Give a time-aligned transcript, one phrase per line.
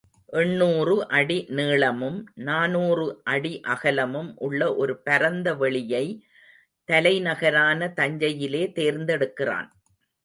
[0.33, 2.17] எண்ணூறு அடி நீளமும்,
[2.47, 6.05] நானூறு அடி அகலமும் உள்ள ஒரு பரந்த வெளியை
[6.89, 9.69] தலைநகரான தஞ்சையிலே தேர்ந்தெடுக்கிறான்.